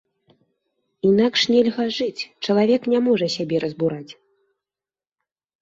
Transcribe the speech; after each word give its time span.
Інакш 1.09 1.41
нельга 1.53 1.85
жыць, 1.97 2.27
чалавек 2.45 2.81
не 2.95 2.99
можа 3.09 3.27
сябе 3.35 3.57
разбураць. 3.65 4.13